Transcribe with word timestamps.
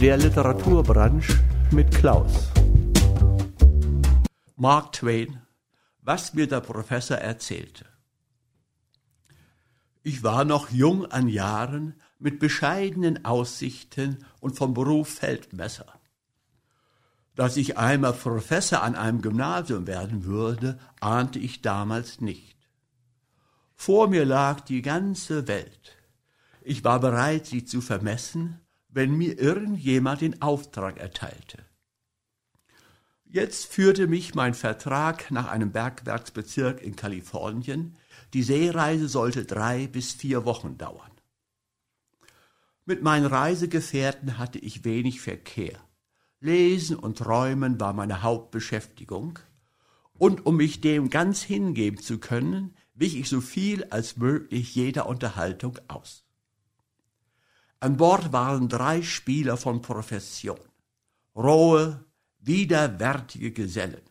Der 0.00 0.16
Literaturbranche 0.16 1.44
mit 1.72 1.94
Klaus. 1.94 2.48
Mark 4.56 4.92
Twain, 4.92 5.42
was 6.00 6.32
mir 6.32 6.46
der 6.46 6.60
Professor 6.60 7.18
erzählte. 7.18 7.84
Ich 10.02 10.22
war 10.22 10.46
noch 10.46 10.70
jung 10.70 11.04
an 11.04 11.28
Jahren, 11.28 12.00
mit 12.18 12.38
bescheidenen 12.38 13.26
Aussichten 13.26 14.24
und 14.40 14.56
vom 14.56 14.72
Beruf 14.72 15.10
Feldmesser. 15.10 16.00
Dass 17.34 17.58
ich 17.58 17.76
einmal 17.76 18.14
Professor 18.14 18.82
an 18.82 18.94
einem 18.94 19.20
Gymnasium 19.20 19.86
werden 19.86 20.24
würde, 20.24 20.78
ahnte 21.00 21.38
ich 21.38 21.60
damals 21.60 22.22
nicht. 22.22 22.56
Vor 23.76 24.08
mir 24.08 24.24
lag 24.24 24.60
die 24.60 24.80
ganze 24.80 25.46
Welt. 25.46 25.98
Ich 26.62 26.84
war 26.84 27.00
bereit, 27.00 27.44
sie 27.44 27.66
zu 27.66 27.82
vermessen, 27.82 28.60
wenn 28.92 29.16
mir 29.16 29.38
irgendjemand 29.38 30.20
den 30.20 30.42
Auftrag 30.42 30.98
erteilte. 30.98 31.64
Jetzt 33.24 33.72
führte 33.72 34.08
mich 34.08 34.34
mein 34.34 34.54
Vertrag 34.54 35.30
nach 35.30 35.46
einem 35.46 35.70
Bergwerksbezirk 35.70 36.82
in 36.82 36.96
Kalifornien. 36.96 37.96
Die 38.34 38.42
Seereise 38.42 39.08
sollte 39.08 39.44
drei 39.44 39.86
bis 39.86 40.12
vier 40.12 40.44
Wochen 40.44 40.76
dauern. 40.78 41.12
Mit 42.84 43.02
meinen 43.02 43.26
Reisegefährten 43.26 44.36
hatte 44.36 44.58
ich 44.58 44.84
wenig 44.84 45.20
Verkehr. 45.20 45.78
Lesen 46.40 46.96
und 46.96 47.18
Träumen 47.18 47.78
war 47.78 47.92
meine 47.92 48.22
Hauptbeschäftigung. 48.22 49.38
Und 50.14 50.44
um 50.44 50.56
mich 50.56 50.80
dem 50.80 51.08
ganz 51.08 51.40
hingeben 51.42 52.00
zu 52.00 52.18
können, 52.18 52.74
wich 52.94 53.16
ich 53.16 53.28
so 53.28 53.40
viel 53.40 53.84
als 53.84 54.16
möglich 54.16 54.74
jeder 54.74 55.06
Unterhaltung 55.06 55.78
aus. 55.86 56.24
An 57.82 57.96
Bord 57.96 58.30
waren 58.30 58.68
drei 58.68 59.00
Spieler 59.00 59.56
von 59.56 59.80
Profession. 59.80 60.60
Rohe, 61.34 62.04
widerwärtige 62.38 63.52
Gesellen. 63.52 64.02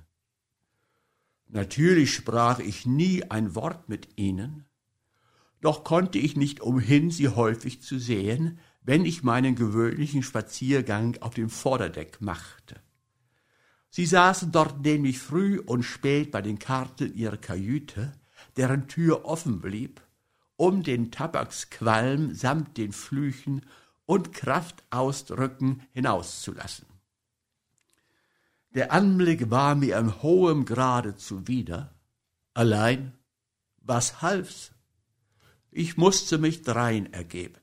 Natürlich 1.48 2.14
sprach 2.14 2.58
ich 2.58 2.88
nie 2.88 3.24
ein 3.30 3.54
Wort 3.54 3.88
mit 3.88 4.18
ihnen, 4.18 4.66
doch 5.62 5.84
konnte 5.84 6.18
ich 6.18 6.36
nicht 6.36 6.62
umhin, 6.62 7.12
sie 7.12 7.30
häufig 7.30 7.82
zu 7.82 8.00
sehen, 8.00 8.60
wenn 8.82 9.06
ich 9.06 9.24
meinen 9.24 9.56
gewöhnlichen 9.56 10.24
Spaziergang 10.24 11.18
auf 11.22 11.36
dem 11.36 11.50
Vorderdeck 11.50 12.22
machte. 12.22 12.82
Sie 13.92 14.06
saßen 14.06 14.52
dort 14.52 14.82
nämlich 14.82 15.20
früh 15.20 15.60
und 15.60 15.84
spät 15.84 16.32
bei 16.32 16.42
den 16.42 16.58
Karten 16.58 17.14
ihrer 17.14 17.38
Kajüte, 17.38 18.14
deren 18.58 18.88
Tür 18.88 19.26
offen 19.26 19.60
blieb, 19.62 20.02
um 20.60 20.84
den 20.84 21.10
Tabaksqualm 21.10 22.34
samt 22.36 22.78
den 22.78 22.92
Flüchen 22.92 23.66
und 24.06 24.34
Kraftausdrücken 24.34 25.84
hinauszulassen. 25.94 26.86
Der 28.76 28.92
Anblick 28.92 29.50
war 29.50 29.76
mir 29.76 29.98
in 29.98 30.22
hohem 30.22 30.66
Grade 30.66 31.16
zuwider, 31.16 31.96
allein 32.54 33.14
was 33.78 34.22
half's? 34.22 34.72
Ich 35.72 35.96
musste 35.96 36.38
mich 36.38 36.62
drein 36.62 37.14
ergeben. 37.14 37.62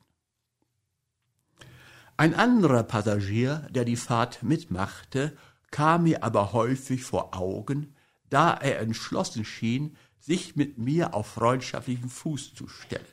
Ein 2.17 2.33
anderer 2.33 2.81
Passagier, 2.81 3.67
der 3.69 3.85
die 3.85 3.95
Fahrt 3.95 4.41
mitmachte, 4.41 5.37
kam 5.69 6.03
mir 6.03 6.23
aber 6.23 6.51
häufig 6.51 7.03
vor 7.03 7.37
Augen, 7.37 7.93
da 8.31 8.55
er 8.55 8.79
entschlossen 8.79 9.45
schien, 9.45 9.95
sich 10.19 10.55
mit 10.55 10.77
mir 10.77 11.13
auf 11.13 11.27
freundschaftlichen 11.27 12.09
Fuß 12.09 12.53
zu 12.53 12.67
stellen. 12.67 13.05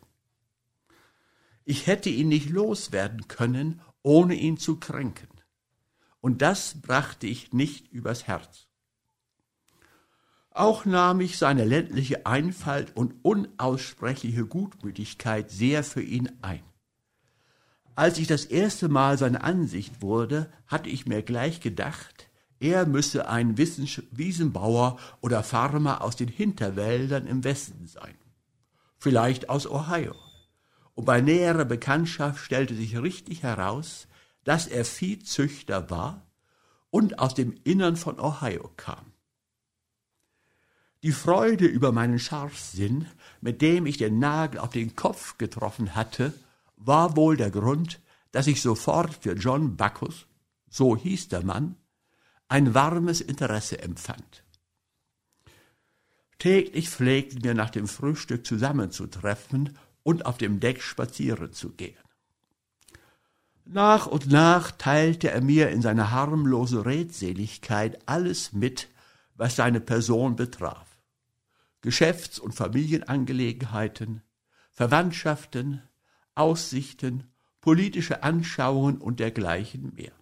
Ich 1.65 1.87
hätte 1.87 2.11
ihn 2.11 2.29
nicht 2.29 2.51
loswerden 2.51 3.29
können, 3.29 3.81
ohne 4.03 4.35
ihn 4.35 4.59
zu 4.59 4.79
kränken. 4.79 5.29
Und 6.21 6.43
das 6.43 6.81
brachte 6.81 7.27
ich 7.27 7.53
nicht 7.53 7.93
übers 7.93 8.27
Herz. 8.27 8.67
Auch 10.51 10.85
nahm 10.85 11.21
ich 11.21 11.37
seine 11.37 11.65
ländliche 11.65 12.27
Einfalt 12.27 12.97
und 12.97 13.15
unaussprechliche 13.23 14.47
Gutmütigkeit 14.47 15.51
sehr 15.51 15.83
für 15.83 16.03
ihn 16.03 16.31
ein. 16.43 16.63
Als 17.97 18.19
ich 18.19 18.27
das 18.27 18.45
erste 18.45 18.89
Mal 18.89 19.19
seine 19.19 19.43
Ansicht 19.43 20.01
wurde, 20.03 20.53
hatte 20.67 20.91
ich 20.91 21.07
mir 21.07 21.23
gleich 21.23 21.61
gedacht, 21.61 22.31
er 22.61 22.87
müsse 22.87 23.29
ein 23.29 23.57
Wiesenbauer 23.59 24.99
oder 25.21 25.43
Farmer 25.43 26.03
aus 26.03 26.17
den 26.17 26.29
Hinterwäldern 26.29 27.27
im 27.27 27.45
Westen 27.45 27.87
sein. 27.87 28.15
Vielleicht 28.99 29.49
aus 29.49 29.67
Ohio. 29.67 30.15
Und 30.95 31.05
bei 31.05 31.21
näherer 31.21 31.65
Bekanntschaft 31.65 32.45
stellte 32.45 32.75
sich 32.75 32.97
richtig 32.97 33.43
heraus, 33.43 34.07
dass 34.45 34.67
er 34.67 34.85
Viehzüchter 34.85 35.91
war 35.91 36.23
und 36.91 37.19
aus 37.19 37.35
dem 37.35 37.55
Innern 37.65 37.97
von 37.97 38.21
Ohio 38.21 38.71
kam. 38.77 39.13
Die 41.03 41.13
Freude 41.13 41.67
über 41.67 41.93
meinen 41.93 42.19
Scharfsinn, 42.19 43.07
mit 43.41 43.61
dem 43.61 43.85
ich 43.85 43.99
den 43.99 44.19
Nagel 44.19 44.61
auf 44.61 44.71
den 44.71 44.97
Kopf 44.97 45.37
getroffen 45.37 45.95
hatte, 45.95 46.33
war 46.77 47.17
wohl 47.17 47.37
der 47.37 47.51
Grund, 47.51 48.01
dass 48.33 48.47
ich 48.47 48.63
sofort 48.63 49.15
für 49.15 49.33
John 49.33 49.77
Bacchus, 49.77 50.27
so 50.71 50.97
hieß 50.97 51.29
der 51.29 51.45
Mann, 51.45 51.77
ein 52.49 52.75
warmes 52.75 53.21
Interesse 53.21 53.81
empfand. 53.81 54.45
Täglich 56.39 56.91
pflegten 56.91 57.43
wir 57.43 57.55
nach 57.55 57.71
dem 57.71 57.89
Frühstück 57.89 58.47
zusammenzutreffen 58.47 59.79
und 60.03 60.27
auf 60.27 60.37
dem 60.37 60.61
Deck 60.61 60.83
spazieren 60.83 61.53
zu 61.53 61.71
gehen. 61.71 61.97
Nach 63.65 64.07
und 64.07 64.31
nach 64.31 64.73
teilte 64.73 65.31
er 65.31 65.41
mir 65.41 65.71
in 65.71 65.81
seiner 65.81 66.11
harmlosen 66.11 66.81
Redseligkeit 66.81 67.99
alles 68.07 68.53
mit, 68.53 68.89
was 69.37 69.57
seine 69.57 69.81
Person 69.81 70.37
betraf. 70.37 70.87
Geschäfts- 71.81 72.39
und 72.39 72.55
Familienangelegenheiten, 72.55 74.23
Verwandtschaften, 74.71 75.83
Aussichten, 76.35 77.33
politische 77.61 78.23
Anschauungen 78.23 78.99
und 78.99 79.21
dergleichen 79.21 79.95
mehr. 79.95 80.13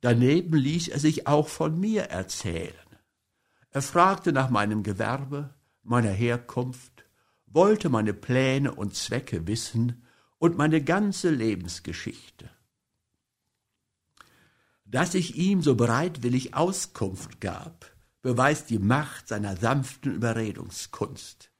Daneben 0.00 0.56
ließ 0.56 0.88
er 0.88 0.98
sich 0.98 1.26
auch 1.26 1.48
von 1.48 1.78
mir 1.78 2.04
erzählen. 2.04 2.74
Er 3.70 3.82
fragte 3.82 4.32
nach 4.32 4.50
meinem 4.50 4.82
Gewerbe, 4.82 5.54
meiner 5.82 6.10
Herkunft, 6.10 7.04
wollte 7.46 7.88
meine 7.88 8.14
Pläne 8.14 8.74
und 8.74 8.94
Zwecke 8.94 9.46
wissen 9.46 10.02
und 10.38 10.56
meine 10.56 10.82
ganze 10.82 11.30
Lebensgeschichte. 11.30 12.50
Dass 14.84 15.14
ich 15.14 15.36
ihm 15.36 15.62
so 15.62 15.74
bereitwillig 15.74 16.54
Auskunft 16.54 17.40
gab, 17.40 17.90
beweist 18.22 18.70
die 18.70 18.78
Macht 18.78 19.28
seiner 19.28 19.56
sanften 19.56 20.14
Überredungskunst. 20.14 21.50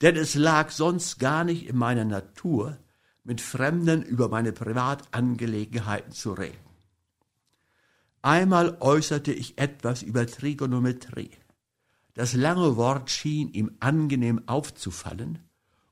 Denn 0.00 0.16
es 0.16 0.34
lag 0.34 0.70
sonst 0.70 1.18
gar 1.18 1.44
nicht 1.44 1.66
in 1.66 1.76
meiner 1.76 2.04
Natur, 2.04 2.78
mit 3.22 3.40
Fremden 3.40 4.02
über 4.02 4.28
meine 4.28 4.52
Privatangelegenheiten 4.52 6.12
zu 6.12 6.32
reden. 6.32 6.63
Einmal 8.24 8.78
äußerte 8.80 9.34
ich 9.34 9.58
etwas 9.58 10.00
über 10.02 10.26
Trigonometrie. 10.26 11.32
Das 12.14 12.32
lange 12.32 12.78
Wort 12.78 13.10
schien 13.10 13.52
ihm 13.52 13.72
angenehm 13.80 14.40
aufzufallen, 14.46 15.40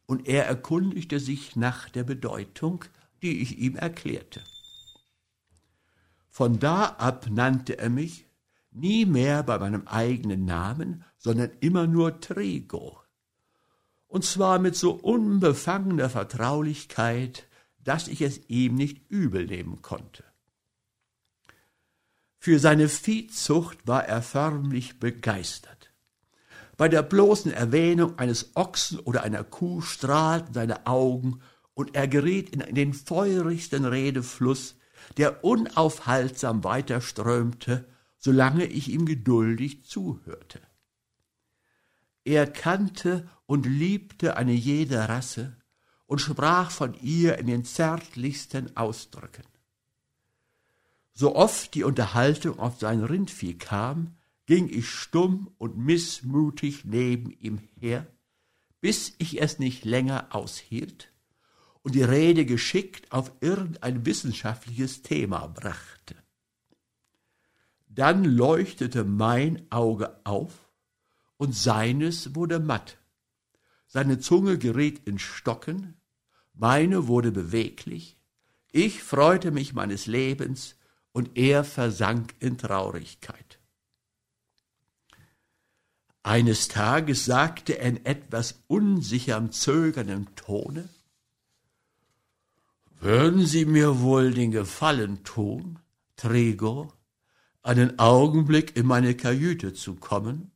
und 0.07 0.27
er 0.27 0.47
erkundigte 0.47 1.21
sich 1.21 1.57
nach 1.57 1.91
der 1.91 2.05
Bedeutung, 2.05 2.87
die 3.21 3.43
ich 3.43 3.59
ihm 3.59 3.77
erklärte. 3.77 4.41
Von 6.31 6.59
da 6.59 6.85
ab 6.87 7.27
nannte 7.31 7.77
er 7.77 7.91
mich 7.91 8.25
nie 8.71 9.05
mehr 9.05 9.43
bei 9.43 9.59
meinem 9.59 9.87
eigenen 9.87 10.47
Namen, 10.47 11.05
sondern 11.19 11.51
immer 11.61 11.87
nur 11.87 12.19
Trigo. 12.21 12.99
Und 14.07 14.25
zwar 14.25 14.59
mit 14.59 14.75
so 14.75 14.93
unbefangener 14.93 16.09
Vertraulichkeit, 16.09 17.47
dass 17.85 18.09
ich 18.09 18.23
es 18.23 18.41
ihm 18.49 18.75
nicht 18.75 19.11
übel 19.11 19.45
nehmen 19.45 19.83
konnte. 19.83 20.25
Für 22.45 22.59
seine 22.59 22.89
Viehzucht 22.89 23.87
war 23.87 24.05
er 24.05 24.21
förmlich 24.21 24.99
begeistert. 24.99 25.93
Bei 26.77 26.89
der 26.89 27.05
bloßen 27.05 27.53
Erwähnung 27.53 28.19
eines 28.19 28.57
Ochsen 28.57 28.99
oder 28.99 29.23
einer 29.23 29.45
Kuh 29.45 29.81
strahlten 29.81 30.53
seine 30.53 30.89
Augen, 30.89 31.41
und 31.75 31.95
er 31.95 32.09
geriet 32.09 32.51
in 32.51 32.75
den 32.75 32.95
feurigsten 32.95 33.85
Redefluss, 33.85 34.75
der 35.19 35.45
unaufhaltsam 35.45 36.65
weiterströmte, 36.65 37.85
solange 38.19 38.67
ich 38.67 38.89
ihm 38.89 39.07
geduldig 39.07 39.85
zuhörte. 39.85 40.61
Er 42.25 42.49
kannte 42.49 43.29
und 43.47 43.67
liebte 43.67 44.37
eine 44.37 44.53
jede 44.53 45.09
Rasse 45.09 45.57
und 46.07 46.19
sprach 46.19 46.73
von 46.73 46.95
ihr 46.95 47.39
in 47.39 47.47
den 47.47 47.65
zärtlichsten 47.65 48.77
Ausdrücken. 48.77 49.45
So 51.15 51.35
oft 51.37 51.75
die 51.75 51.85
Unterhaltung 51.85 52.59
auf 52.59 52.81
sein 52.81 53.05
Rindvieh 53.05 53.59
kam, 53.59 54.17
ging 54.47 54.69
ich 54.69 54.89
stumm 54.89 55.51
und 55.59 55.77
missmutig 55.77 56.85
neben 56.85 57.31
ihm 57.31 57.59
her, 57.79 58.07
bis 58.81 59.15
ich 59.19 59.41
es 59.41 59.59
nicht 59.59 59.85
länger 59.85 60.29
aushielt 60.31 61.13
und 61.83 61.95
die 61.95 62.03
Rede 62.03 62.47
geschickt 62.47 63.13
auf 63.13 63.33
irgendein 63.41 64.07
wissenschaftliches 64.07 65.03
Thema 65.03 65.47
brachte. 65.49 66.17
Dann 67.89 68.25
leuchtete 68.25 69.05
mein 69.05 69.71
Auge 69.71 70.21
auf 70.25 70.71
und 71.37 71.55
seines 71.55 72.35
wurde 72.35 72.59
matt. 72.59 72.99
Seine 73.87 74.19
Zunge 74.19 74.59
geriet 74.59 75.07
in 75.07 75.19
Stocken, 75.19 76.01
meine 76.55 77.09
wurde 77.09 77.33
beweglich, 77.33 78.19
ich 78.71 79.03
freute 79.03 79.51
mich 79.51 79.75
meines 79.75 80.07
Lebens 80.07 80.77
und 81.13 81.37
er 81.37 81.65
versank 81.65 82.35
in 82.41 82.59
Traurigkeit. 82.59 83.59
Eines 86.23 86.69
Tages 86.69 87.25
sagte 87.25 87.79
er 87.79 87.89
in 87.89 88.07
etwas 88.07 88.63
unsicherem, 88.69 89.51
zögerndem 89.51 90.35
Tone, 90.37 90.89
würden 93.01 93.45
Sie 93.45 93.65
mir 93.65 94.01
wohl 94.01 94.33
den 94.33 94.53
Gefallen 94.53 95.25
tun, 95.25 95.81
Trigo, 96.15 96.93
einen 97.63 97.99
Augenblick 97.99 98.77
in 98.77 98.87
meine 98.87 99.17
Kajüte 99.17 99.73
zu 99.73 99.97
kommen? 99.97 100.53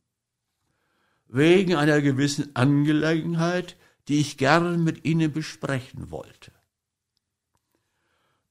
Wegen 1.27 1.75
einer 1.75 2.01
gewissen 2.01 2.55
Angelegenheit, 2.55 3.75
die 4.07 4.19
ich 4.19 4.37
gern 4.37 4.81
mit 4.85 5.03
Ihnen 5.03 5.33
besprechen 5.33 6.09
wollte. 6.09 6.53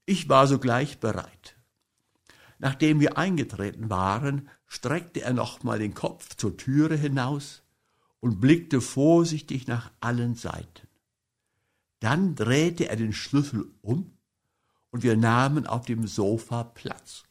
Ich 0.05 0.29
war 0.29 0.45
sogleich 0.45 0.99
bereit. 0.99 1.56
Nachdem 2.59 2.99
wir 2.99 3.17
eingetreten 3.17 3.89
waren, 3.89 4.49
streckte 4.65 5.21
er 5.21 5.33
nochmal 5.33 5.79
den 5.79 5.93
Kopf 5.93 6.35
zur 6.35 6.57
Türe 6.57 6.95
hinaus 6.95 7.61
und 8.19 8.41
blickte 8.41 8.81
vorsichtig 8.81 9.67
nach 9.67 9.91
allen 9.99 10.35
Seiten. 10.35 10.87
Dann 11.99 12.35
drehte 12.35 12.89
er 12.89 12.95
den 12.95 13.13
Schlüssel 13.13 13.65
um 13.81 14.17
und 14.91 15.03
wir 15.03 15.17
nahmen 15.17 15.67
auf 15.67 15.85
dem 15.85 16.07
Sofa 16.07 16.63
Platz. 16.63 17.23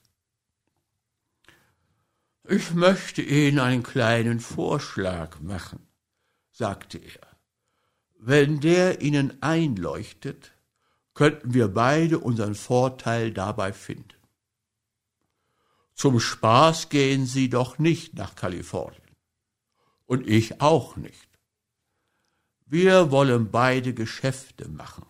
Ich 2.49 2.75
möchte 2.75 3.23
Ihnen 3.23 3.59
einen 3.59 3.83
kleinen 3.83 4.39
Vorschlag 4.39 5.41
machen, 5.41 5.89
sagte 6.53 6.99
er. 6.99 7.27
Wenn 8.19 8.61
der 8.61 9.03
Ihnen 9.03 9.43
einleuchtet, 9.43 10.53
könnten 11.15 11.55
wir 11.55 11.69
beide 11.69 12.21
unseren 12.21 12.55
Vorteil 12.55 13.33
dabei 13.33 13.73
finden. 13.73 14.15
Zum 15.97 16.21
Spaß 16.21 16.91
gehen 16.91 17.25
Sie 17.25 17.49
doch 17.49 17.79
nicht 17.79 18.15
nach 18.15 18.35
Kalifornien. 18.35 19.01
Und 20.05 20.29
ich 20.29 20.61
auch 20.61 20.97
nicht. 20.97 21.31
Wir 22.67 23.11
wollen 23.11 23.51
beide 23.51 23.95
Geschäfte 23.95 24.69
machen, 24.69 25.07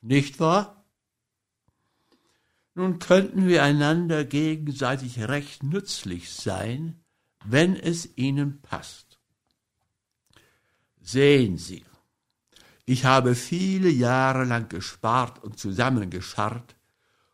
nicht 0.00 0.38
wahr? 0.38 0.84
Nun 2.74 3.00
könnten 3.00 3.48
wir 3.48 3.64
einander 3.64 4.24
gegenseitig 4.24 5.18
recht 5.18 5.64
nützlich 5.64 6.32
sein, 6.32 7.02
wenn 7.44 7.74
es 7.74 8.16
Ihnen 8.16 8.62
passt. 8.62 9.18
Sehen 11.00 11.58
Sie, 11.58 11.84
ich 12.84 13.04
habe 13.04 13.34
viele 13.34 13.88
Jahre 13.88 14.44
lang 14.44 14.68
gespart 14.68 15.42
und 15.42 15.58
zusammengescharrt 15.58 16.76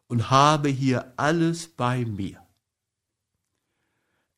und 0.07 0.31
habe 0.31 0.71
hier 0.71 1.13
alles 1.19 1.69
bei 1.69 2.07
mir. 2.07 2.46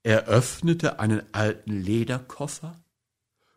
Er 0.09 0.25
öffnete 0.25 1.01
einen 1.01 1.23
alten 1.35 1.71
Lederkoffer 1.71 2.83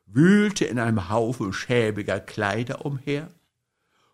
wühlte 0.06 0.66
in 0.66 0.80
einem 0.80 1.08
Haufen 1.10 1.54
schäbiger 1.54 2.20
Kleider 2.20 2.86
umher 2.86 3.34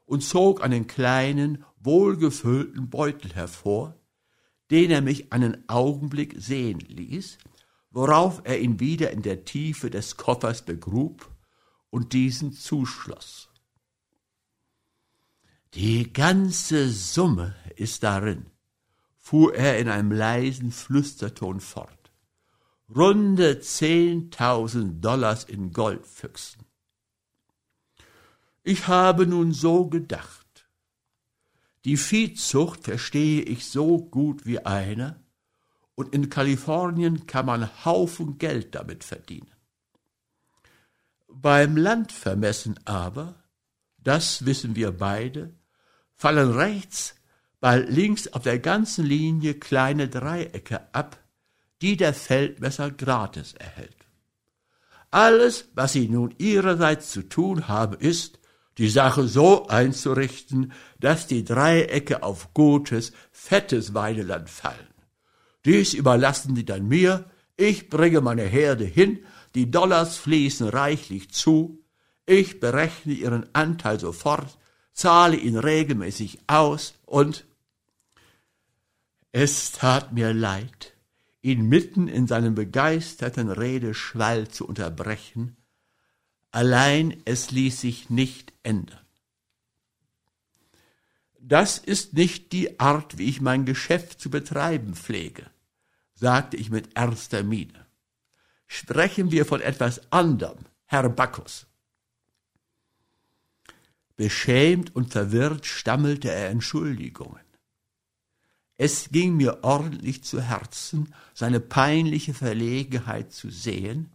und 0.06 0.22
zog 0.22 0.64
einen 0.64 0.86
kleinen, 0.86 1.66
wohlgefüllten 1.80 2.92
Beutel 2.92 3.34
hervor, 3.34 3.96
den 4.70 4.92
er 4.92 5.02
mich 5.02 5.34
einen 5.34 5.68
Augenblick 5.68 6.36
sehen 6.38 6.80
ließ, 6.80 7.40
worauf 7.90 8.44
er 8.44 8.60
ihn 8.60 8.80
wieder 8.80 9.10
in 9.10 9.24
der 9.24 9.44
Tiefe 9.44 9.90
des 9.90 10.16
Koffers 10.16 10.62
begrub 10.62 11.28
und 11.90 12.14
diesen 12.14 12.54
zuschloss. 12.54 13.50
Die 15.74 16.14
ganze 16.14 16.88
Summe 16.92 17.56
ist 17.78 18.04
darin, 18.04 18.46
fuhr 19.18 19.56
er 19.56 19.80
in 19.80 19.90
einem 19.90 20.12
leisen 20.12 20.72
Flüsterton 20.72 21.62
fort 21.62 21.97
runde 22.94 23.60
zehntausend 23.60 25.04
Dollars 25.04 25.44
in 25.44 25.72
Goldfüchsen. 25.74 26.64
Ich 28.64 28.88
habe 28.88 29.28
nun 29.28 29.54
so 29.54 29.88
gedacht. 29.88 30.68
Die 31.86 31.98
Viehzucht 31.98 32.84
verstehe 32.84 33.42
ich 33.42 33.66
so 33.66 34.00
gut 34.00 34.46
wie 34.46 34.60
einer, 34.60 35.20
und 35.96 36.14
in 36.14 36.30
Kalifornien 36.30 37.26
kann 37.26 37.46
man 37.46 37.86
Haufen 37.86 38.38
Geld 38.38 38.76
damit 38.76 39.04
verdienen. 39.04 39.52
Beim 41.28 41.76
Landvermessen 41.76 42.80
aber, 42.86 43.36
das 43.98 44.46
wissen 44.46 44.76
wir 44.76 44.92
beide, 44.92 45.56
fallen 46.14 46.52
rechts, 46.52 47.16
bald 47.60 47.90
links 47.90 48.28
auf 48.28 48.44
der 48.44 48.60
ganzen 48.60 49.06
Linie 49.06 49.56
kleine 49.56 50.08
Dreiecke 50.08 50.94
ab, 50.94 51.18
die 51.82 51.98
der 51.98 52.14
Feldmesser 52.14 52.92
gratis 52.92 53.54
erhält. 53.54 53.96
Alles, 55.12 55.70
was 55.74 55.94
Sie 55.94 56.10
nun 56.10 56.34
Ihrerseits 56.38 57.12
zu 57.12 57.24
tun 57.24 57.68
haben, 57.68 57.96
ist, 57.98 58.40
die 58.78 58.90
Sache 58.90 59.28
so 59.28 59.68
einzurichten, 59.68 60.72
dass 61.00 61.28
die 61.28 61.44
Dreiecke 61.44 62.22
auf 62.24 62.54
gutes, 62.54 63.12
fettes 63.32 63.94
Weideland 63.94 64.50
fallen. 64.50 64.94
Dies 65.66 65.94
überlassen 65.94 66.56
Sie 66.56 66.66
dann 66.66 66.88
mir, 66.88 67.30
ich 67.56 67.90
bringe 67.90 68.22
meine 68.22 68.44
Herde 68.44 68.86
hin, 68.86 69.26
die 69.56 69.72
Dollars 69.72 70.18
fließen 70.18 70.68
reichlich 70.70 71.32
zu, 71.32 71.84
ich 72.28 72.60
berechne 72.60 73.14
Ihren 73.14 73.48
Anteil 73.54 74.00
sofort, 74.00 74.58
zahle 74.94 75.38
ihn 75.38 75.58
regelmäßig 75.58 76.40
aus 76.48 76.94
und 77.06 77.46
es 79.32 79.72
tat 79.72 80.14
mir 80.14 80.34
leid, 80.34 80.97
ihn 81.42 81.68
mitten 81.68 82.08
in 82.08 82.28
seinem 82.28 82.56
begeisterten 82.56 83.50
Redeschwall 83.50 84.48
zu 84.48 84.68
unterbrechen, 84.68 85.58
allein 86.52 87.22
es 87.26 87.52
ließ 87.52 87.82
sich 87.82 88.10
nicht 88.10 88.54
ändern. 88.64 89.00
Das 91.40 91.78
ist 91.78 92.14
nicht 92.14 92.52
die 92.52 92.80
Art, 92.80 93.18
wie 93.18 93.30
ich 93.30 93.40
mein 93.40 93.66
Geschäft 93.66 94.20
zu 94.20 94.30
betreiben 94.30 94.96
pflege, 94.96 95.50
sagte 96.14 96.58
ich 96.58 96.70
mit 96.70 96.98
ernster 96.98 97.44
Miene. 97.44 97.86
Sprechen 98.66 99.32
wir 99.32 99.46
von 99.46 99.62
etwas 99.62 100.12
anderem, 100.12 100.66
Herr 100.86 101.08
Bacchus. 101.08 101.68
Beschämt 104.18 104.94
und 104.94 105.14
verwirrt 105.14 105.66
stammelte 105.66 106.30
er 106.30 106.50
Entschuldigungen. 106.50 107.47
Es 108.78 109.10
ging 109.10 109.36
mir 109.36 109.64
ordentlich 109.64 110.24
zu 110.24 110.42
Herzen, 110.42 111.14
seine 111.34 111.60
peinliche 111.60 112.34
Verlegenheit 112.34 113.34
zu 113.34 113.50
sehen, 113.50 114.12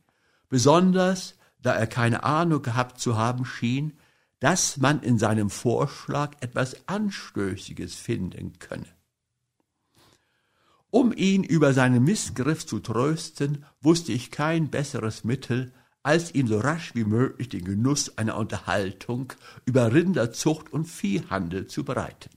besonders 0.48 1.34
da 1.62 1.74
er 1.74 1.86
keine 1.86 2.24
Ahnung 2.24 2.62
gehabt 2.62 3.00
zu 3.00 3.16
haben 3.16 3.44
schien, 3.44 3.98
dass 4.40 4.76
man 4.76 5.00
in 5.02 5.18
seinem 5.18 5.50
Vorschlag 5.50 6.32
etwas 6.40 6.88
Anstößiges 6.88 7.94
finden 7.94 8.58
könne. 8.58 8.88
Um 10.90 11.12
ihn 11.12 11.44
über 11.44 11.72
seinen 11.72 12.02
Missgriff 12.04 12.66
zu 12.66 12.80
trösten, 12.80 13.64
wusste 13.80 14.12
ich 14.12 14.30
kein 14.30 14.68
besseres 14.68 15.24
Mittel, 15.24 15.72
als 16.02 16.34
ihm 16.34 16.48
so 16.48 16.58
rasch 16.58 16.94
wie 16.94 17.04
möglich 17.04 17.48
den 17.48 17.64
Genuss 17.64 18.18
einer 18.18 18.36
Unterhaltung 18.36 19.32
über 19.64 19.92
Rinderzucht 19.92 20.72
und 20.72 20.86
Viehhandel 20.86 21.68
zu 21.68 21.84
bereiten. 21.84 22.30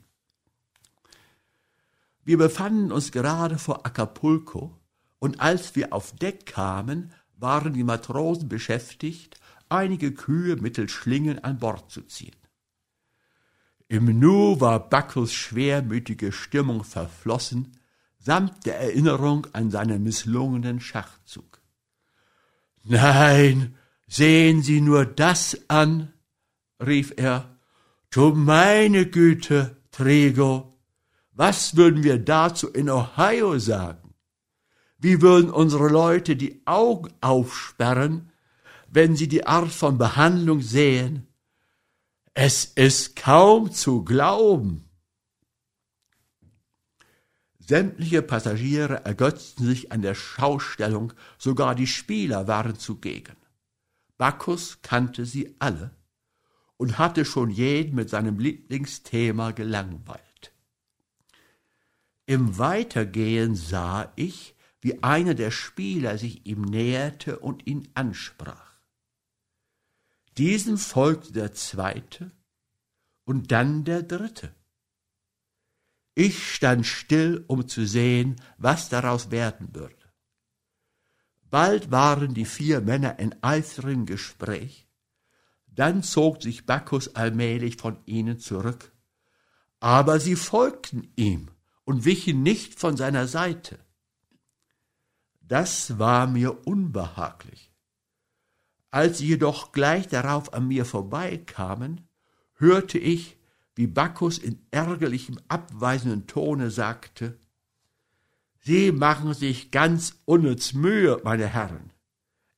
Wir 2.26 2.40
befanden 2.40 2.92
uns 2.92 3.12
gerade 3.12 3.58
vor 3.60 3.86
Acapulco, 3.86 4.82
und 5.20 5.40
als 5.40 5.76
wir 5.76 5.94
auf 5.94 6.12
Deck 6.16 6.48
kamen, 6.48 7.14
waren 7.38 7.74
die 7.74 7.84
Matrosen 7.84 8.50
beschäftigt, 8.50 9.40
einige 9.70 10.12
Kühe 10.12 10.56
mittels 10.56 10.92
Schlingen 10.92 11.44
an 11.44 11.60
Bord 11.60 11.92
zu 11.92 12.02
ziehen. 12.02 12.36
Im 13.88 14.20
Nu 14.20 14.60
war 14.60 14.90
Buckles 14.90 15.34
schwermütige 15.34 16.32
Stimmung 16.32 16.84
verflossen, 16.84 17.78
samt 18.18 18.66
der 18.66 18.80
Erinnerung 18.80 19.46
an 19.54 19.70
seinen 19.70 20.02
misslungenen 20.02 20.80
Schachzug. 20.80 21.62
Nein, 22.84 23.76
sehen 24.08 24.64
Sie 24.64 24.82
nur 24.82 25.06
das 25.06 25.58
an, 25.68 26.12
rief 26.84 27.14
er. 27.18 27.58
Du 28.10 28.34
meine 28.34 29.06
Güte, 29.06 29.78
Trigo, 29.92 30.75
was 31.36 31.76
würden 31.76 32.04
wir 32.04 32.18
dazu 32.18 32.70
in 32.70 32.90
Ohio 32.90 33.60
sagen? 33.60 34.14
Wie 34.98 35.22
würden 35.22 35.52
unsere 35.52 35.90
Leute 35.90 36.38
die 36.38 36.66
Augen 36.66 37.14
aufsperren, 37.20 38.32
wenn 38.88 39.18
sie 39.18 39.28
die 39.28 39.46
Art 39.46 39.72
von 39.72 39.98
Behandlung 39.98 40.62
sehen? 40.62 41.28
Es 42.34 42.66
ist 42.66 43.18
kaum 43.18 43.72
zu 43.72 44.04
glauben. 44.06 44.90
Sämtliche 47.60 48.22
Passagiere 48.22 49.04
ergötzten 49.06 49.66
sich 49.66 49.92
an 49.92 50.02
der 50.02 50.16
Schaustellung, 50.16 51.14
sogar 51.38 51.76
die 51.76 51.88
Spieler 51.88 52.48
waren 52.48 52.78
zugegen. 52.78 53.36
Bacchus 54.18 54.82
kannte 54.82 55.26
sie 55.26 55.56
alle 55.60 55.92
und 56.78 56.98
hatte 56.98 57.26
schon 57.26 57.50
jeden 57.50 57.96
mit 57.96 58.10
seinem 58.10 58.40
Lieblingsthema 58.40 59.52
gelangweilt. 59.52 60.22
Im 62.28 62.58
Weitergehen 62.58 63.56
sah 63.56 64.12
ich, 64.16 64.56
wie 64.82 65.04
einer 65.04 65.36
der 65.36 65.52
Spieler 65.52 66.18
sich 66.18 66.46
ihm 66.46 66.62
näherte 66.62 67.40
und 67.40 67.66
ihn 67.68 67.88
ansprach. 67.94 68.80
Diesem 70.38 70.78
folgte 70.78 71.34
der 71.34 71.54
zweite 71.54 72.32
und 73.26 73.52
dann 73.52 73.84
der 73.84 74.04
dritte. 74.04 74.54
Ich 76.14 76.54
stand 76.54 76.86
still, 76.86 77.44
um 77.48 77.68
zu 77.68 77.86
sehen, 77.86 78.38
was 78.58 78.90
daraus 78.90 79.32
werden 79.32 79.74
würde. 79.76 79.96
Bald 81.50 81.92
waren 81.92 82.34
die 82.34 82.46
vier 82.46 82.82
Männer 82.82 83.20
in 83.20 83.36
eifrigem 83.42 84.06
Gespräch, 84.06 84.88
dann 85.68 86.04
zog 86.04 86.42
sich 86.42 86.66
Bacchus 86.66 87.16
allmählich 87.16 87.78
von 87.78 88.00
ihnen 88.06 88.40
zurück, 88.40 88.92
aber 89.80 90.20
sie 90.20 90.36
folgten 90.36 91.12
ihm 91.16 91.50
und 91.86 92.04
wichen 92.04 92.44
nicht 92.44 92.80
von 92.80 92.98
seiner 92.98 93.28
Seite. 93.28 93.80
Das 95.42 96.00
war 96.00 96.28
mir 96.28 96.68
unbehaglich. 96.68 97.72
Als 98.92 99.20
sie 99.20 99.28
jedoch 99.28 99.72
gleich 99.72 100.08
darauf 100.08 100.54
an 100.54 100.68
mir 100.68 100.86
vorbeikamen, 100.86 102.08
hörte 102.56 102.98
ich, 102.98 103.38
wie 103.76 103.88
Bacchus 103.88 104.38
in 104.38 104.66
ärgerlichem, 104.72 105.38
abweisenden 105.48 106.28
Tone 106.28 106.72
sagte, 106.72 107.38
Sie 108.62 108.92
machen 108.92 109.36
sich 109.36 109.70
ganz 109.70 110.16
unnütz 110.26 110.74
Mühe, 110.74 111.22
meine 111.24 111.46
Herren. 111.46 111.92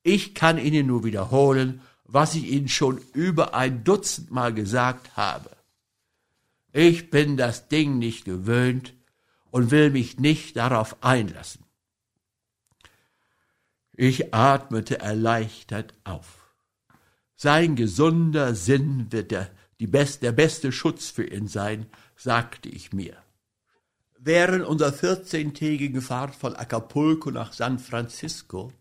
Ich 0.02 0.34
kann 0.34 0.56
Ihnen 0.56 0.86
nur 0.86 1.04
wiederholen, 1.04 1.82
was 2.04 2.34
ich 2.34 2.48
Ihnen 2.48 2.68
schon 2.68 2.98
über 3.12 3.52
ein 3.52 3.84
Dutzend 3.84 4.30
Mal 4.30 4.54
gesagt 4.54 5.18
habe. 5.18 5.50
Ich 6.72 7.10
bin 7.10 7.36
das 7.36 7.68
Ding 7.68 7.98
nicht 7.98 8.24
gewöhnt 8.24 8.94
und 9.50 9.70
will 9.70 9.90
mich 9.90 10.18
nicht 10.18 10.56
darauf 10.56 11.02
einlassen. 11.02 11.64
Ich 13.92 14.32
atmete 14.32 15.00
erleichtert 15.00 15.94
auf. 16.04 16.54
Sein 17.34 17.76
gesunder 17.76 18.54
Sinn 18.54 19.10
wird 19.10 19.30
der 19.30 19.50
best, 19.78 20.22
der 20.22 20.32
beste 20.32 20.72
Schutz 20.72 21.08
für 21.08 21.24
ihn 21.24 21.48
sein, 21.48 21.86
sagte 22.16 22.68
ich 22.68 22.92
mir. 22.92 23.16
Während 24.18 24.64
unserer 24.64 24.92
vierzehntägigen 24.92 26.02
Fahrt 26.02 26.34
von 26.34 26.56
Acapulco 26.56 27.30
nach 27.30 27.52
San 27.52 27.78
Francisco 27.78 28.72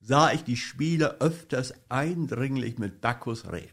sah 0.00 0.32
ich 0.32 0.44
die 0.44 0.56
Spieler 0.56 1.16
öfters 1.20 1.74
eindringlich 1.90 2.78
mit 2.78 3.00
Bacchus 3.00 3.50
reden. 3.52 3.72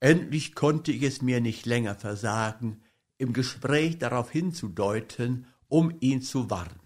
Endlich 0.00 0.54
konnte 0.54 0.92
ich 0.92 1.02
es 1.02 1.22
mir 1.22 1.40
nicht 1.40 1.64
länger 1.64 1.94
versagen, 1.94 2.82
im 3.18 3.32
Gespräch 3.32 3.98
darauf 3.98 4.30
hinzudeuten, 4.30 5.46
um 5.68 5.96
ihn 6.00 6.22
zu 6.22 6.50
warnen. 6.50 6.80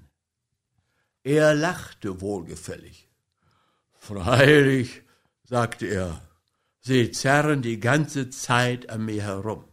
Er 1.23 1.55
lachte 1.55 2.21
wohlgefällig. 2.21 3.09
Freilich, 3.99 5.03
sagte 5.45 5.87
er, 5.87 6.23
Sie 6.81 7.11
zerren 7.11 7.61
die 7.61 7.79
ganze 7.79 8.31
Zeit 8.31 8.89
an 8.89 9.05
mir 9.05 9.23
herum. 9.23 9.65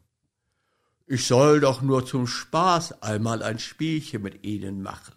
Ich 1.06 1.26
soll 1.26 1.62
doch 1.62 1.82
nur 1.82 2.06
zum 2.06 2.28
Spaß 2.28 3.02
einmal 3.02 3.42
ein 3.42 3.60
Spielchen 3.60 4.22
mit 4.22 4.44
ihnen 4.44 4.82
machen. 4.82 5.16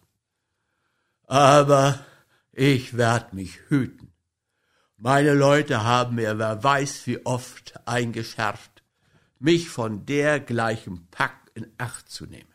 Aber 1.26 1.98
ich 2.52 2.96
werd 2.96 3.32
mich 3.32 3.58
hüten. 3.68 4.12
Meine 4.96 5.34
Leute 5.34 5.82
haben 5.82 6.16
mir 6.16 6.38
wer 6.38 6.62
weiß 6.62 7.06
wie 7.08 7.24
oft 7.26 7.80
eingeschärft, 7.88 8.69
mich 9.40 9.68
von 9.68 10.06
dergleichen 10.06 11.08
Pack 11.10 11.50
in 11.54 11.66
Acht 11.78 12.08
zu 12.08 12.26
nehmen. 12.26 12.54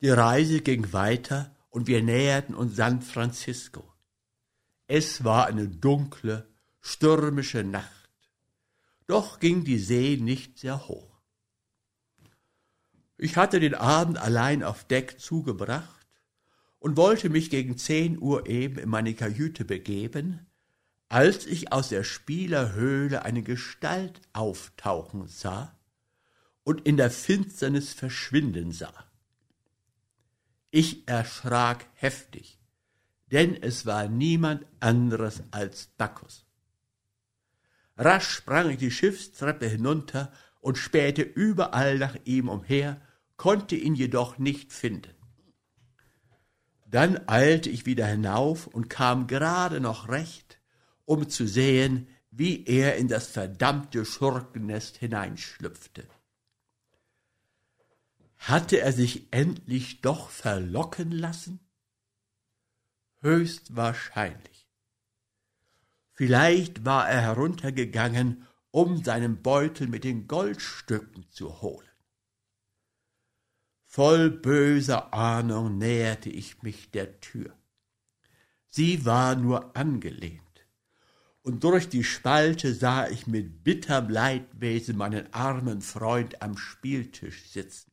Die 0.00 0.10
Reise 0.10 0.60
ging 0.62 0.92
weiter 0.92 1.54
und 1.70 1.86
wir 1.86 2.02
näherten 2.02 2.54
uns 2.54 2.76
San 2.76 3.02
Francisco. 3.02 3.92
Es 4.86 5.24
war 5.24 5.46
eine 5.46 5.68
dunkle, 5.68 6.48
stürmische 6.80 7.64
Nacht. 7.64 8.10
Doch 9.06 9.40
ging 9.40 9.64
die 9.64 9.78
See 9.78 10.16
nicht 10.20 10.58
sehr 10.58 10.88
hoch. 10.88 11.20
Ich 13.16 13.36
hatte 13.36 13.60
den 13.60 13.74
Abend 13.74 14.18
allein 14.18 14.62
auf 14.62 14.84
Deck 14.84 15.20
zugebracht 15.20 16.06
und 16.78 16.96
wollte 16.96 17.28
mich 17.28 17.50
gegen 17.50 17.76
zehn 17.76 18.20
Uhr 18.20 18.46
eben 18.46 18.78
in 18.78 18.88
meine 18.88 19.14
Kajüte 19.14 19.64
begeben, 19.64 20.46
als 21.12 21.44
ich 21.44 21.72
aus 21.72 21.90
der 21.90 22.04
Spielerhöhle 22.04 23.22
eine 23.22 23.42
Gestalt 23.42 24.22
auftauchen 24.32 25.28
sah 25.28 25.78
und 26.64 26.86
in 26.86 26.96
der 26.96 27.10
Finsternis 27.10 27.92
verschwinden 27.92 28.72
sah. 28.72 28.94
Ich 30.70 31.06
erschrak 31.06 31.84
heftig, 31.92 32.58
denn 33.30 33.62
es 33.62 33.84
war 33.84 34.08
niemand 34.08 34.64
anderes 34.80 35.42
als 35.50 35.88
Bacchus. 35.98 36.46
Rasch 37.98 38.30
sprang 38.30 38.70
ich 38.70 38.78
die 38.78 38.90
Schiffstreppe 38.90 39.66
hinunter 39.66 40.32
und 40.62 40.78
spähte 40.78 41.20
überall 41.20 41.98
nach 41.98 42.16
ihm 42.24 42.48
umher, 42.48 43.02
konnte 43.36 43.76
ihn 43.76 43.94
jedoch 43.94 44.38
nicht 44.38 44.72
finden. 44.72 45.14
Dann 46.86 47.28
eilte 47.28 47.68
ich 47.68 47.84
wieder 47.84 48.06
hinauf 48.06 48.66
und 48.66 48.88
kam 48.88 49.26
gerade 49.26 49.78
noch 49.78 50.08
recht, 50.08 50.61
um 51.04 51.28
zu 51.28 51.46
sehen, 51.46 52.08
wie 52.30 52.64
er 52.64 52.96
in 52.96 53.08
das 53.08 53.26
verdammte 53.26 54.04
Schurkennest 54.04 54.96
hineinschlüpfte. 54.96 56.08
Hatte 58.38 58.80
er 58.80 58.92
sich 58.92 59.32
endlich 59.32 60.00
doch 60.00 60.30
verlocken 60.30 61.12
lassen? 61.12 61.60
Höchstwahrscheinlich. 63.20 64.66
Vielleicht 66.12 66.84
war 66.84 67.08
er 67.08 67.20
heruntergegangen, 67.20 68.46
um 68.70 69.04
seinen 69.04 69.42
Beutel 69.42 69.86
mit 69.86 70.02
den 70.04 70.26
Goldstücken 70.26 71.26
zu 71.30 71.60
holen. 71.60 71.88
Voll 73.84 74.30
böser 74.30 75.12
Ahnung 75.12 75.76
näherte 75.76 76.30
ich 76.30 76.62
mich 76.62 76.90
der 76.90 77.20
Tür. 77.20 77.54
Sie 78.70 79.04
war 79.04 79.36
nur 79.36 79.76
angelehnt, 79.76 80.51
und 81.42 81.64
durch 81.64 81.88
die 81.88 82.04
Spalte 82.04 82.74
sah 82.74 83.08
ich 83.08 83.26
mit 83.26 83.64
bitterem 83.64 84.08
Leidwesen 84.08 84.96
meinen 84.96 85.32
armen 85.32 85.82
Freund 85.82 86.40
am 86.40 86.56
Spieltisch 86.56 87.48
sitzen. 87.50 87.90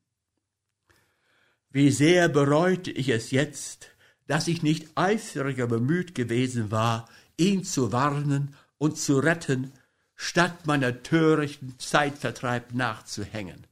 Wie 1.72 1.92
sehr 1.92 2.30
bereute 2.30 2.92
ich 2.92 3.10
es 3.10 3.32
jetzt, 3.32 3.90
dass 4.28 4.48
ich 4.48 4.62
nicht 4.62 4.90
eifriger 4.96 5.68
bemüht 5.68 6.14
gewesen 6.14 6.72
war, 6.72 7.10
ihn 7.38 7.64
zu 7.64 7.92
warnen 7.92 8.56
und 8.78 8.98
zu 8.98 9.20
retten, 9.20 9.72
statt 10.16 10.68
meiner 10.68 11.02
törichten 11.02 11.78
Zeitvertreib 11.80 12.74
nachzuhängen 12.74 13.66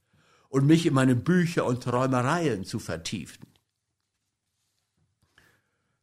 und 0.50 0.66
mich 0.66 0.86
in 0.86 0.94
meine 0.94 1.16
Bücher 1.16 1.66
und 1.66 1.84
Träumereien 1.84 2.66
zu 2.66 2.80
vertiefen. 2.80 3.46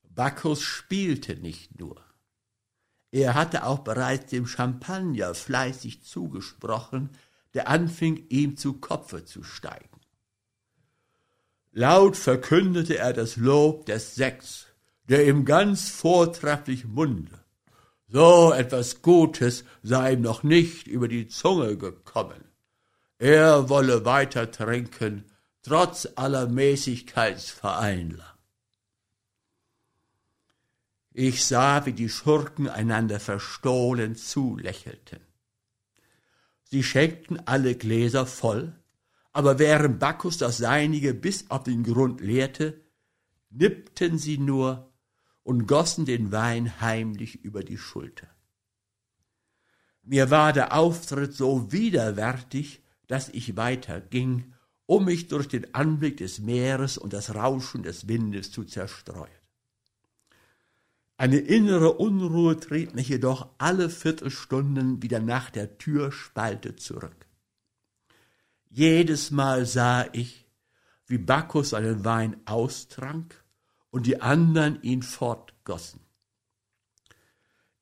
Bacchus 0.02 0.62
spielte 0.62 1.36
nicht 1.36 1.78
nur. 1.80 2.04
Er 3.14 3.34
hatte 3.34 3.64
auch 3.64 3.78
bereits 3.78 4.32
dem 4.32 4.44
Champagner 4.44 5.36
fleißig 5.36 6.02
zugesprochen, 6.02 7.10
der 7.54 7.68
anfing, 7.68 8.26
ihm 8.28 8.56
zu 8.56 8.72
Kopfe 8.80 9.24
zu 9.24 9.44
steigen. 9.44 10.00
Laut 11.70 12.16
verkündete 12.16 12.98
er 12.98 13.12
das 13.12 13.36
Lob 13.36 13.86
des 13.86 14.16
Sex, 14.16 14.66
der 15.08 15.28
ihm 15.28 15.44
ganz 15.44 15.90
vortrefflich 15.90 16.86
munde. 16.86 17.38
So 18.08 18.52
etwas 18.52 19.00
Gutes 19.00 19.64
sei 19.84 20.14
ihm 20.14 20.22
noch 20.22 20.42
nicht 20.42 20.88
über 20.88 21.06
die 21.06 21.28
Zunge 21.28 21.76
gekommen. 21.76 22.44
Er 23.18 23.68
wolle 23.68 24.04
weiter 24.04 24.50
trinken, 24.50 25.30
trotz 25.62 26.08
aller 26.16 26.48
Mäßigkeitsvereinler. 26.48 28.33
Ich 31.16 31.44
sah, 31.44 31.86
wie 31.86 31.92
die 31.92 32.08
Schurken 32.08 32.68
einander 32.68 33.20
verstohlen 33.20 34.16
zulächelten. 34.16 35.20
Sie 36.64 36.82
schenkten 36.82 37.46
alle 37.46 37.76
Gläser 37.76 38.26
voll, 38.26 38.74
aber 39.32 39.60
während 39.60 40.00
Bacchus 40.00 40.38
das 40.38 40.56
seinige 40.56 41.14
bis 41.14 41.52
auf 41.52 41.62
den 41.62 41.84
Grund 41.84 42.20
leerte, 42.20 42.80
nippten 43.50 44.18
sie 44.18 44.38
nur 44.38 44.92
und 45.44 45.68
gossen 45.68 46.04
den 46.04 46.32
Wein 46.32 46.80
heimlich 46.80 47.44
über 47.44 47.62
die 47.62 47.78
Schulter. 47.78 48.26
Mir 50.02 50.32
war 50.32 50.52
der 50.52 50.76
Auftritt 50.76 51.32
so 51.32 51.70
widerwärtig, 51.70 52.82
dass 53.06 53.28
ich 53.28 53.56
weiterging, 53.56 54.52
um 54.86 55.04
mich 55.04 55.28
durch 55.28 55.46
den 55.46 55.74
Anblick 55.76 56.16
des 56.16 56.40
Meeres 56.40 56.98
und 56.98 57.12
das 57.12 57.36
Rauschen 57.36 57.84
des 57.84 58.08
Windes 58.08 58.50
zu 58.50 58.64
zerstreuen. 58.64 59.43
Eine 61.16 61.38
innere 61.38 61.92
Unruhe 61.92 62.58
trieb 62.58 62.94
mich 62.94 63.08
jedoch 63.08 63.48
alle 63.58 63.88
Viertelstunden 63.88 65.02
wieder 65.02 65.20
nach 65.20 65.50
der 65.50 65.78
Türspalte 65.78 66.74
zurück. 66.74 67.26
Jedes 68.68 69.30
Mal 69.30 69.64
sah 69.66 70.06
ich, 70.12 70.44
wie 71.06 71.18
Bacchus 71.18 71.70
seinen 71.70 72.04
Wein 72.04 72.36
austrank 72.46 73.44
und 73.90 74.06
die 74.06 74.20
anderen 74.20 74.82
ihn 74.82 75.02
fortgossen. 75.02 76.00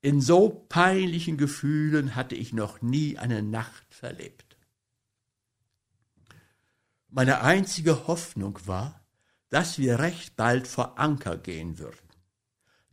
In 0.01 0.21
so 0.21 0.49
peinlichen 0.69 1.37
Gefühlen 1.37 2.15
hatte 2.15 2.35
ich 2.35 2.53
noch 2.53 2.81
nie 2.81 3.17
eine 3.17 3.41
Nacht 3.41 3.85
verlebt. 3.95 4.57
Meine 7.07 7.41
einzige 7.41 8.05
Hoffnung 8.05 8.59
war, 8.65 9.01
dass 9.49 9.79
wir 9.79 9.99
recht 9.99 10.35
bald 10.35 10.67
vor 10.67 10.99
Anker 10.99 11.37
gehen 11.37 11.79
würden. 11.79 12.02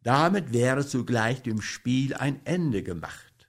Damit 0.03 0.53
wäre 0.53 0.87
zugleich 0.87 1.43
dem 1.43 1.61
Spiel 1.61 2.15
ein 2.15 2.45
Ende 2.45 2.83
gemacht. 2.83 3.49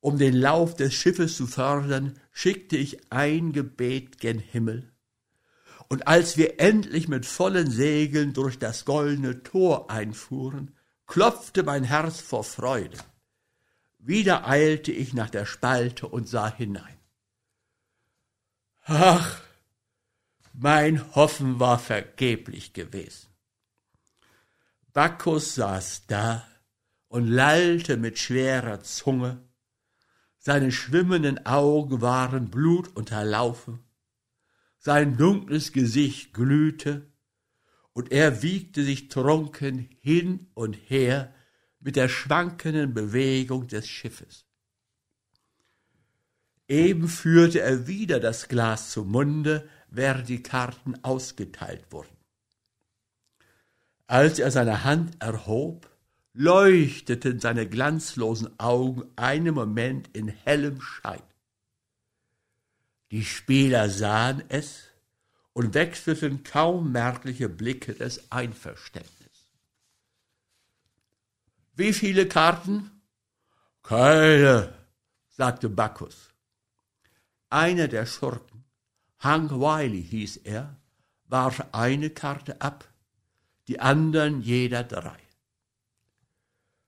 Um 0.00 0.18
den 0.18 0.34
Lauf 0.34 0.76
des 0.76 0.94
Schiffes 0.94 1.36
zu 1.36 1.46
fördern, 1.46 2.18
schickte 2.30 2.76
ich 2.76 3.12
ein 3.12 3.52
Gebet 3.52 4.18
gen 4.18 4.38
Himmel, 4.38 4.92
und 5.88 6.08
als 6.08 6.36
wir 6.36 6.60
endlich 6.60 7.08
mit 7.08 7.26
vollen 7.26 7.70
Segeln 7.70 8.32
durch 8.32 8.58
das 8.58 8.84
goldene 8.84 9.42
Tor 9.42 9.90
einfuhren, 9.90 10.74
klopfte 11.06 11.62
mein 11.62 11.84
Herz 11.84 12.20
vor 12.20 12.44
Freude. 12.44 12.98
Wieder 13.98 14.48
eilte 14.48 14.92
ich 14.92 15.14
nach 15.14 15.30
der 15.30 15.46
Spalte 15.46 16.08
und 16.08 16.28
sah 16.28 16.52
hinein. 16.52 16.98
Ach, 18.84 19.40
mein 20.52 21.14
Hoffen 21.14 21.60
war 21.60 21.78
vergeblich 21.78 22.72
gewesen. 22.72 23.28
Bacchus 24.96 25.56
saß 25.56 26.06
da 26.06 26.48
und 27.08 27.28
lallte 27.28 27.98
mit 27.98 28.18
schwerer 28.18 28.80
Zunge, 28.82 29.46
seine 30.38 30.72
schwimmenden 30.72 31.44
Augen 31.44 32.00
waren 32.00 32.48
blutunterlaufen, 32.48 33.80
sein 34.78 35.18
dunkles 35.18 35.72
Gesicht 35.72 36.32
glühte, 36.32 37.12
und 37.92 38.10
er 38.10 38.42
wiegte 38.42 38.84
sich 38.84 39.08
trunken 39.08 39.90
hin 40.00 40.46
und 40.54 40.72
her 40.88 41.34
mit 41.78 41.96
der 41.96 42.08
schwankenden 42.08 42.94
Bewegung 42.94 43.68
des 43.68 43.86
Schiffes. 43.86 44.46
Eben 46.68 47.06
führte 47.06 47.60
er 47.60 47.86
wieder 47.86 48.18
das 48.18 48.48
Glas 48.48 48.92
zum 48.92 49.10
Munde, 49.10 49.68
während 49.90 50.30
die 50.30 50.42
Karten 50.42 50.94
ausgeteilt 51.04 51.84
wurden. 51.90 52.15
Als 54.06 54.38
er 54.38 54.50
seine 54.50 54.84
Hand 54.84 55.20
erhob, 55.20 55.90
leuchteten 56.32 57.40
seine 57.40 57.68
glanzlosen 57.68 58.58
Augen 58.60 59.04
einen 59.16 59.54
Moment 59.54 60.08
in 60.14 60.28
hellem 60.28 60.80
Schein. 60.80 61.22
Die 63.10 63.24
Spieler 63.24 63.88
sahen 63.88 64.44
es 64.48 64.84
und 65.52 65.74
wechselten 65.74 66.42
kaum 66.42 66.92
merkliche 66.92 67.48
Blicke 67.48 67.94
des 67.94 68.30
Einverständnisses. 68.30 69.48
Wie 71.74 71.92
viele 71.92 72.28
Karten? 72.28 72.90
Keine, 73.82 74.74
sagte 75.30 75.68
Bacchus. 75.68 76.30
Einer 77.48 77.88
der 77.88 78.06
Schurken, 78.06 78.64
Hank 79.20 79.52
Wiley 79.52 80.02
hieß 80.02 80.38
er, 80.38 80.76
warf 81.24 81.64
eine 81.72 82.10
Karte 82.10 82.60
ab, 82.60 82.86
die 83.68 83.80
anderen 83.80 84.40
jeder 84.42 84.84
drei. 84.84 85.18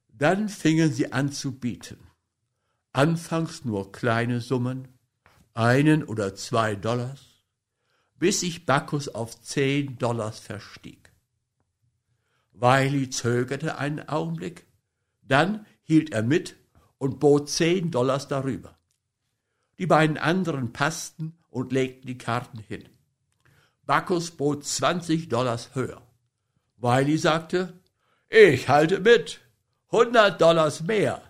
Dann 0.08 0.48
fingen 0.48 0.92
sie 0.92 1.12
an 1.12 1.30
zu 1.32 1.58
bieten. 1.58 1.98
Anfangs 2.92 3.64
nur 3.64 3.92
kleine 3.92 4.40
Summen, 4.40 4.88
einen 5.54 6.02
oder 6.04 6.34
zwei 6.34 6.74
Dollars, 6.74 7.20
bis 8.16 8.40
sich 8.40 8.66
Bacchus 8.66 9.08
auf 9.08 9.40
zehn 9.40 9.98
Dollars 9.98 10.40
verstieg. 10.40 11.12
Wiley 12.52 13.10
zögerte 13.10 13.78
einen 13.78 14.08
Augenblick, 14.08 14.66
dann 15.22 15.66
hielt 15.82 16.10
er 16.12 16.22
mit 16.22 16.56
und 16.98 17.20
bot 17.20 17.48
zehn 17.48 17.92
Dollars 17.92 18.26
darüber. 18.26 18.76
Die 19.78 19.86
beiden 19.86 20.18
anderen 20.18 20.72
passten 20.72 21.38
und 21.50 21.70
legten 21.72 22.08
die 22.08 22.18
Karten 22.18 22.58
hin. 22.58 22.88
Bacchus 23.86 24.32
bot 24.32 24.64
zwanzig 24.64 25.28
Dollars 25.28 25.74
höher. 25.76 26.02
Wiley 26.80 27.18
sagte, 27.18 27.74
ich 28.28 28.68
halte 28.68 29.00
mit, 29.00 29.40
hundert 29.90 30.40
Dollars 30.40 30.82
mehr. 30.82 31.22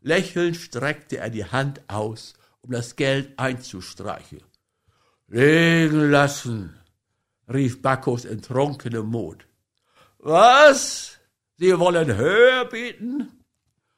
Lächelnd 0.00 0.56
streckte 0.56 1.18
er 1.18 1.30
die 1.30 1.44
Hand 1.44 1.80
aus, 1.88 2.34
um 2.60 2.70
das 2.70 2.96
Geld 2.96 3.38
einzustreichen. 3.38 4.42
Legen 5.26 6.10
lassen, 6.10 6.78
rief 7.48 7.82
Bacchus 7.82 8.24
in 8.24 8.42
trunkenem 8.42 9.06
Mut. 9.06 9.46
Was? 10.18 11.18
Sie 11.56 11.78
wollen 11.78 12.16
höher 12.16 12.64
bieten? 12.66 13.44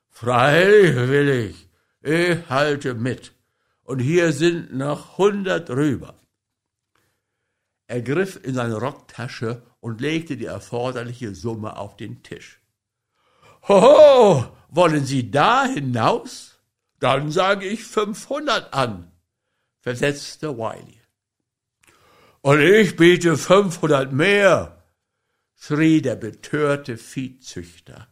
Freilich 0.09 0.97
will 0.97 1.29
ich. 1.29 1.69
Ich 2.03 2.49
halte 2.49 2.95
mit. 2.95 3.33
Und 3.83 3.99
hier 3.99 4.33
sind 4.33 4.75
noch 4.75 5.19
hundert 5.19 5.71
rüber. 5.71 6.15
Er 7.87 8.03
griff 8.03 8.41
in 8.43 8.55
seine 8.55 8.77
Rocktasche 8.77 9.63
und 9.83 10.01
legte 10.01 10.37
die 10.37 10.47
erforderliche 10.47 11.35
Summe 11.35 11.77
auf 11.77 11.97
den 11.97 12.23
Tisch. 12.23 12.61
Hoho, 13.67 14.47
wollen 14.69 15.05
Sie 15.05 15.29
da 15.31 15.65
hinaus? 15.65 16.61
Dann 17.01 17.33
sage 17.33 17.67
ich 17.67 17.83
fünfhundert 17.83 18.73
an, 18.73 19.11
versetzte 19.81 20.57
Wiley. 20.57 21.01
Und 22.43 22.61
ich 22.61 22.95
biete 22.95 23.37
fünfhundert 23.37 24.13
mehr, 24.13 24.85
schrie 25.57 26.01
der 26.01 26.15
betörte 26.15 26.97
Viehzüchter, 26.97 28.07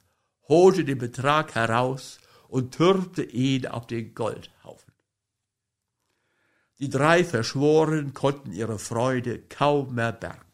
holte 0.48 0.84
den 0.84 0.98
Betrag 0.98 1.54
heraus 1.54 2.18
und 2.48 2.74
türmte 2.74 3.22
ihn 3.22 3.68
auf 3.68 3.86
den 3.86 4.12
Goldhaufen. 4.12 4.92
Die 6.80 6.90
drei 6.90 7.22
Verschworenen 7.22 8.12
konnten 8.12 8.52
ihre 8.52 8.80
Freude 8.80 9.38
kaum 9.38 9.94
mehr 9.94 10.12
bergen. 10.12 10.49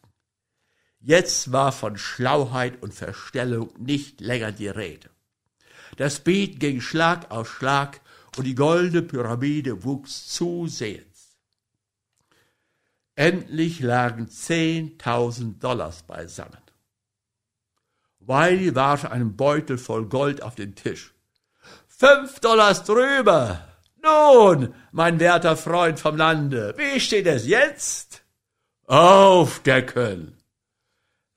Jetzt 1.07 1.53
war 1.53 1.71
von 1.71 1.97
Schlauheit 1.97 2.83
und 2.83 2.93
Verstellung 2.93 3.69
nicht 3.79 4.19
länger 4.19 4.51
die 4.51 4.67
Rede. 4.67 5.09
Das 5.95 6.19
Beet 6.19 6.59
ging 6.59 6.81
Schlag 6.81 7.31
auf 7.31 7.49
Schlag 7.49 8.01
und 8.35 8.43
die 8.43 8.55
goldene 8.55 9.03
Pyramide 9.03 9.85
wuchs 9.85 10.27
zusehends. 10.27 11.37
Endlich 13.15 13.79
lagen 13.79 14.29
zehntausend 14.29 15.63
Dollars 15.63 16.03
beisammen. 16.03 16.61
Wiley 18.19 18.75
warf 18.75 19.05
einen 19.05 19.37
Beutel 19.37 19.77
voll 19.77 20.07
Gold 20.07 20.43
auf 20.43 20.55
den 20.55 20.75
Tisch. 20.75 21.13
Fünf 21.87 22.41
Dollars 22.41 22.83
drüber. 22.83 23.65
Nun, 24.03 24.73
mein 24.91 25.21
werter 25.21 25.55
Freund 25.55 26.01
vom 26.01 26.17
Lande, 26.17 26.75
wie 26.77 26.99
steht 26.99 27.27
es 27.27 27.47
jetzt? 27.47 28.23
Aufdecken, 28.87 30.36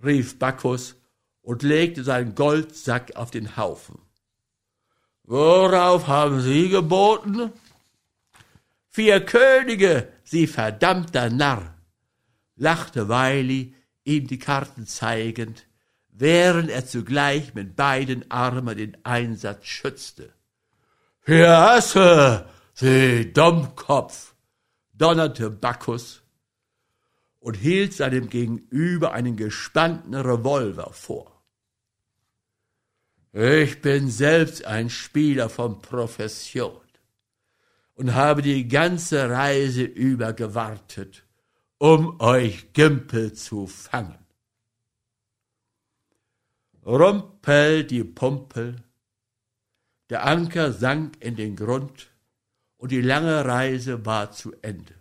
rief 0.05 0.39
Bacchus 0.39 0.97
und 1.43 1.63
legte 1.63 2.05
seinen 2.05 2.35
Goldsack 2.35 3.17
auf 3.17 3.31
den 3.31 3.57
Haufen. 3.57 3.99
Worauf 5.25 6.07
haben 6.07 6.41
Sie 6.41 6.69
geboten? 6.69 7.53
Vier 8.89 9.25
Könige, 9.25 10.13
Sie 10.25 10.47
verdammter 10.47 11.31
Narr, 11.31 11.75
lachte 12.57 13.09
Wiley, 13.09 13.75
ihm 14.05 14.27
die 14.27 14.39
Karten 14.39 14.87
zeigend, 14.87 15.67
während 16.09 16.71
er 16.71 16.87
zugleich 16.87 17.55
mit 17.55 17.77
beiden 17.77 18.31
Armen 18.31 18.77
den 18.77 18.97
Einsatz 19.05 19.67
schützte. 19.67 20.33
Verhasse, 21.21 22.47
Sie 22.75 23.33
Dummkopf, 23.33 24.35
donnerte 24.93 25.51
Bacchus 25.51 26.20
und 27.41 27.55
hielt 27.57 27.95
seinem 27.95 28.29
Gegenüber 28.29 29.13
einen 29.13 29.37
gespannten 29.37 30.15
Revolver 30.15 30.93
vor. 30.93 31.43
Ich 33.33 33.81
bin 33.81 34.11
selbst 34.11 34.65
ein 34.65 34.91
Spieler 34.91 35.49
von 35.49 35.81
Profession 35.81 36.81
und 37.95 38.15
habe 38.15 38.43
die 38.43 38.69
ganze 38.69 39.29
Reise 39.29 39.83
über 39.83 40.33
gewartet, 40.33 41.25
um 41.79 42.21
euch 42.21 42.73
Gimpel 42.73 43.33
zu 43.33 43.67
fangen. 43.67 44.19
Rumpel 46.85 47.85
die 47.85 48.05
Pumpel, 48.05 48.83
Der 50.09 50.27
Anker 50.27 50.73
sank 50.73 51.23
in 51.23 51.37
den 51.37 51.55
Grund 51.55 52.11
und 52.79 52.91
die 52.91 53.01
lange 53.01 53.45
Reise 53.45 54.05
war 54.05 54.33
zu 54.33 54.53
Ende. 54.61 55.00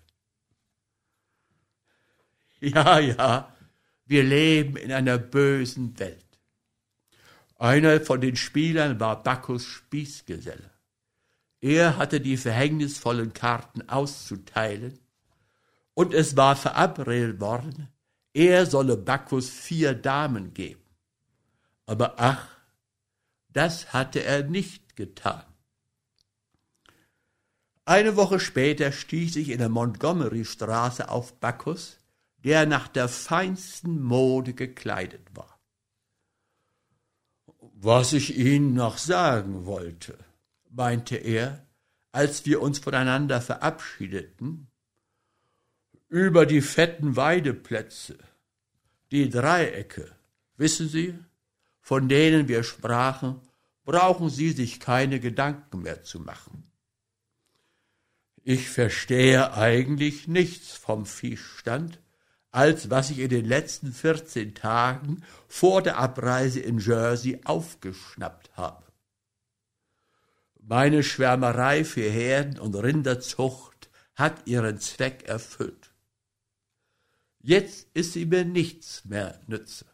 Ja, 2.62 3.00
ja, 3.00 3.56
wir 4.06 4.24
leben 4.24 4.76
in 4.76 4.92
einer 4.92 5.18
bösen 5.18 5.98
Welt. 5.98 6.26
Einer 7.58 8.02
von 8.02 8.20
den 8.20 8.36
Spielern 8.36 9.00
war 9.00 9.24
Bacchus 9.24 9.64
Spießgeselle. 9.64 10.70
Er 11.62 11.98
hatte 11.98 12.20
die 12.20 12.38
verhängnisvollen 12.38 13.34
Karten 13.34 13.88
auszuteilen, 13.88 15.00
und 15.94 16.14
es 16.14 16.38
war 16.38 16.56
verabredet 16.56 17.42
worden, 17.42 17.90
er 18.34 18.66
solle 18.66 18.96
Bacchus 18.96 19.50
vier 19.50 19.94
Damen 19.94 20.54
geben. 20.54 20.86
Aber 21.86 22.14
ach, 22.18 22.48
das 23.50 23.92
hatte 23.92 24.24
er 24.24 24.44
nicht 24.44 24.96
getan. 24.96 25.44
Eine 27.84 28.16
Woche 28.16 28.40
später 28.40 28.94
stieß 28.94 29.36
ich 29.36 29.50
in 29.50 29.58
der 29.58 29.68
Montgomery-Straße 29.68 31.10
auf 31.10 31.38
Bacchus, 31.42 31.99
der 32.44 32.66
nach 32.66 32.88
der 32.88 33.08
feinsten 33.08 34.02
Mode 34.02 34.54
gekleidet 34.54 35.28
war. 35.34 35.60
Was 37.82 38.14
ich 38.14 38.38
Ihnen 38.38 38.74
noch 38.74 38.98
sagen 38.98 39.66
wollte, 39.66 40.18
meinte 40.70 41.16
er, 41.16 41.66
als 42.12 42.46
wir 42.46 42.62
uns 42.62 42.80
voneinander 42.80 43.42
verabschiedeten, 43.42 44.68
über 46.08 46.46
die 46.46 46.62
fetten 46.62 47.16
Weideplätze, 47.16 48.18
die 49.12 49.30
Dreiecke, 49.30 50.12
wissen 50.58 50.90
Sie, 50.90 51.18
von 51.82 52.10
denen 52.10 52.48
wir 52.48 52.64
sprachen, 52.64 53.42
brauchen 53.86 54.30
Sie 54.30 54.52
sich 54.52 54.80
keine 54.80 55.20
Gedanken 55.20 55.82
mehr 55.82 56.04
zu 56.04 56.20
machen. 56.20 56.64
Ich 58.44 58.70
verstehe 58.70 59.54
eigentlich 59.54 60.28
nichts 60.28 60.76
vom 60.76 61.06
Viehstand, 61.06 62.00
als 62.52 62.90
was 62.90 63.12
ich 63.12 63.20
in 63.20 63.30
den 63.30 63.46
letzten 63.46 63.94
vierzehn 63.94 64.56
Tagen 64.56 65.24
vor 65.48 65.82
der 65.82 65.98
Abreise 65.98 66.60
in 66.60 66.80
Jersey 66.80 67.42
aufgeschnappt 67.44 68.56
habe. 68.58 68.84
Meine 70.62 71.04
Schwärmerei 71.04 71.84
für 71.84 72.10
Herden- 72.10 72.60
und 72.60 72.76
Rinderzucht 72.76 73.90
hat 74.16 74.46
ihren 74.48 74.80
Zweck 74.80 75.24
erfüllt. 75.28 75.92
Jetzt 77.40 77.88
ist 77.94 78.14
sie 78.14 78.26
mir 78.26 78.46
nichts 78.46 79.06
mehr 79.06 79.40
nütze. 79.48 79.86